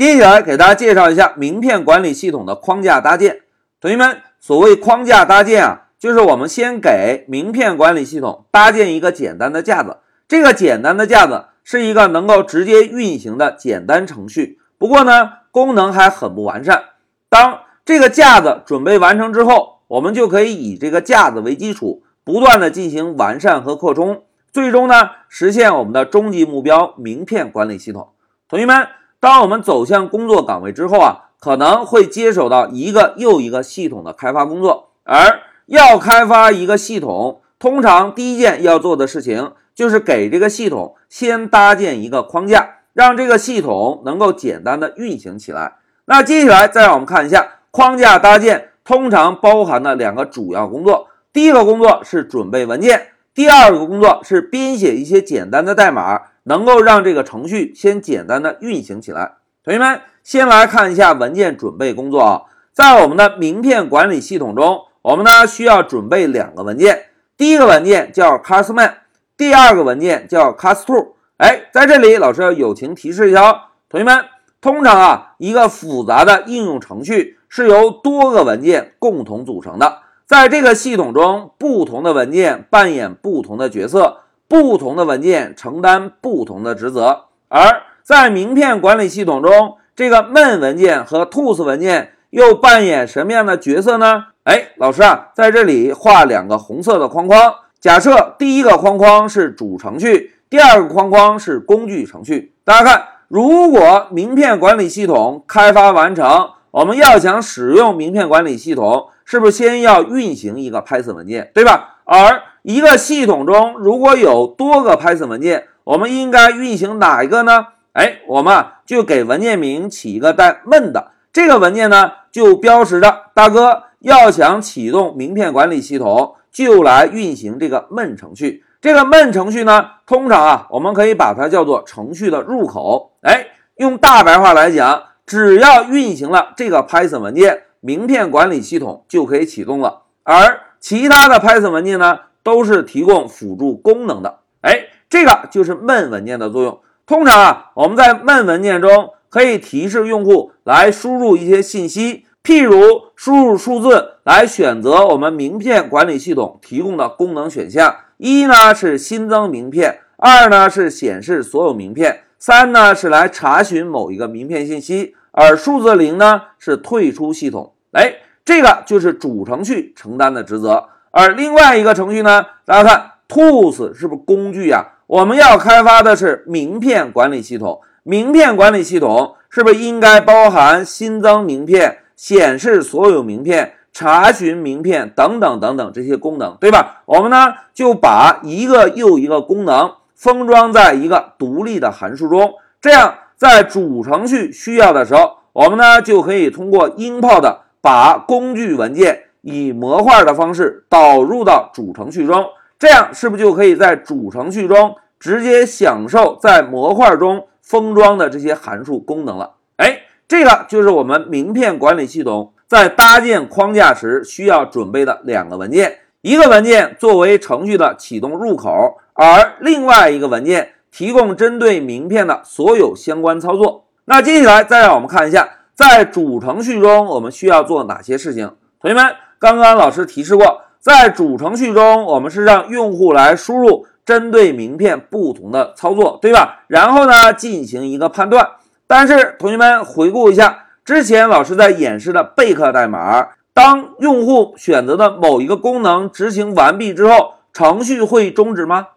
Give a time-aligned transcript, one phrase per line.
[0.00, 3.42] 接下来给大家介绍一下名片管理系统的框架搭建。
[3.82, 9.98] 同学们，所谓框架搭建啊，就是我们先给名片管理系统搭建一个简单的架子。
[10.26, 16.82] 这个简单的架子是一个能够直接运行的简单程序，不过呢，功能还很不完善。
[17.28, 28.08] 当这个架子准备完成之后，我们就可以以这个架子为基础，不断的进行完善和扩充，最终呢，实现我们的终极目标——名片管理系统。
[28.48, 28.88] 同学们，
[29.20, 39.52] 当我们走向工作岗位之后啊，可能会接手到一个又一个系统的开发工作，而要开发一个系统，通常第一件要做的事情。
[39.72, 45.76] 就是给这个系统先搭建一个框架，让这个系统能够简单的运行起来。
[46.04, 51.06] 那接下来再让我们看一下框架搭建通常包含的两个主要工作。
[51.32, 59.34] 第一个工作是准备文件，第二个工作是编写一些简单的代码，能够让这个程序先简单的运行起来。
[59.62, 67.04] 同学们，先来看一下文件准备工作啊，在我们的名片管理系统中，我们呢需要准备两个文件，
[67.36, 68.94] 第一个文件叫 customer。
[69.36, 73.60] 第二个文件叫 cast2，哎，在这里老师要友情提示一下哦。
[73.88, 74.24] 同学们，
[74.60, 84.18] 通常啊，一个复杂的应用程序是由多个文件共同组成的，在这个系统中，不同的文件扮演不同的角色，
[84.50, 87.26] 不同的文件承担不同的职责。
[87.48, 94.24] 而在名片管理系统中，这个 main 文件和 .toos 文件又扮演什么样的角色呢？
[94.42, 97.54] 哎，老师啊，在这里画两个红色的框框。
[97.78, 102.52] 假设第一个框框是主程序，第二个框框是工具程序。
[102.64, 111.99] 大家看，如果名片管理系统开发完成，我们要想使用名片管理系统，是不是先要运行一个 Python 文件，对吧？
[112.12, 117.68] 而一个系统中如果有多个 Python 文件，我们应该运行哪一个呢？
[117.92, 126.34] 哎，我们就给文件名起一个带 main 的这个文件呢，就标识着大哥要想启动名片管理系统。
[126.50, 133.12] 就来运行这个 main 程序，这个 main 程序呢，通常啊，我们可以把它叫做程序的入口。
[133.20, 133.46] 哎，
[133.76, 140.02] 用大白话来讲，只要运行了这个 Python 文件，名片管理系统就可以启动了。
[140.24, 144.38] 而其他的 Python 文件呢，都是提供辅助功能的。
[144.62, 146.80] 哎，这个就是 main 文件的作用。
[147.06, 152.24] 通常啊，我们在 main 文件中可以提示用户来输入一些信息。
[152.42, 167.74] 譬如输入数字来选择我们名片管理系统提供的功能选项，一呢是新增名片，二呢是显示所有名片，三呢是来查询某一个名片信息，而数字零呢是退出系统。
[167.92, 168.14] 哎，
[168.50, 170.88] 这个就是主程序承担的职责。
[171.12, 174.84] 而另外一个程序呢，大家看，tools 是不是工具呀？
[175.06, 181.98] 我们要开发的是名片管理系统，名片管理系统是不是应该包含新增名片？
[182.16, 187.02] 显示所有名片、查询名片等等等等这些功能，对吧？
[187.06, 202.46] 我们呢就把一个又一个功能封装在一个独立的函数中，这样在主程序需要的时候，我们呢就可以通过 import 把工具文件以模块的方式导入到主程序中，
[202.78, 209.54] 这样是不是就可以在主程序中直接享受在模块中封装的这些函数功能了？
[209.76, 223.86] 哎这个就是我们名片管理系统在搭建框架时需要准备的两个文件，一个文件作为程序的启动入口，而另外一个文件提供针对名片的所有相关操作。
[224.04, 225.48] 那接下来再让我们看一下，
[225.80, 228.52] 在主程序中我们需要做哪些事情。
[228.82, 236.64] 同学们，刚刚老师提示过，在主程序中我们是让用户来输入针对名片不同的操作，对吧？
[236.66, 238.46] 然后呢，进行一个判断。
[238.86, 248.88] 但是，同学们回顾一下之前老师在演示的备课代码，当用户选择的某一个功能执行完毕之后，程序会终止吗？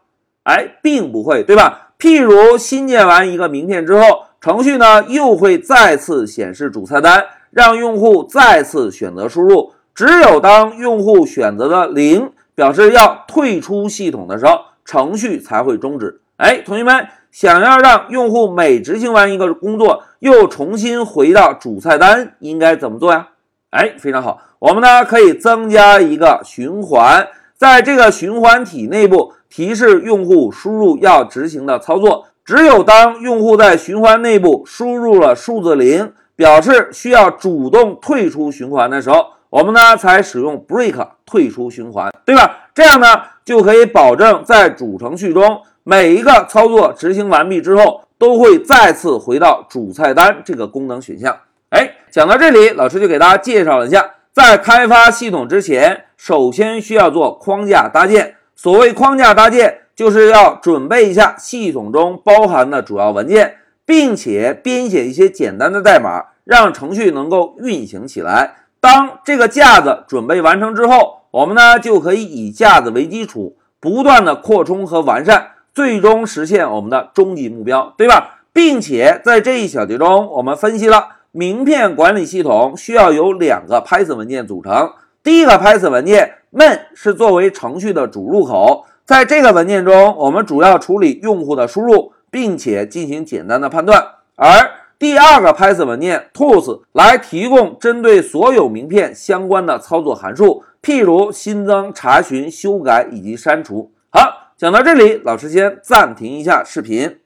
[0.44, 1.92] 哎，并不会，对吧？
[1.98, 9.72] 譬如新建完一个名片之后，程序呢又会再次显示主菜单，让用户再次选择输入。
[9.96, 16.20] 只有当用户选择的零，表示要退出系统的时候，程序才会终止。
[16.36, 17.08] 哎，同学们。
[17.32, 23.30] 想要让用户每执行完一个工作，又重新回到主菜单，应该怎么做呀？
[23.72, 32.28] 哎，非常好，我们呢可以增加一个循环，在这个循环体内部提示用户输入要执行的操作。
[32.46, 42.68] 只有当用户在循环内部输入了数字零，表示需要主动退出循环的时候，我们呢才使用 break 退出循环，对吧？
[42.74, 43.08] 这样呢
[43.46, 45.62] 就可以保证在主程序中。
[45.84, 51.38] 每一个操作执行完毕之后，都会再次回到主菜单这个功能选项。
[51.70, 58.36] 哎，讲到这里，老师就给大家介绍了一下，在开发系统之前，首先需要做框架搭建。
[58.56, 68.56] 所谓框架搭建，就是要准备一下系统中包含的主要文件，并且编写一些简单的代码，让程序能够运行起来。
[68.80, 78.42] 当这个架子准备完成之后，我们呢就可以以架子为基础，不断的扩充和完善，最终实现我们的终极目标，对吧？
[78.52, 84.92] 并且在这一小节中，我们分析了名片管理系统需要由两个 Python 文件组成。
[85.24, 94.02] 第一个 Python 文件 main 是作为程序的主入口，在这个文件中，我们主要处理用户的输入，并且进行简单的判断，
[94.38, 103.92] 而第二个 Python 文件 tools 来提供针对所有名片相关的操作函数，譬如新增、查询、修改以及删除。
[104.10, 107.18] 好，讲到这里，老师先暂停一下视频。